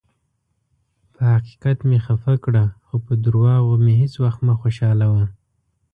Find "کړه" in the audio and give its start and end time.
2.43-2.63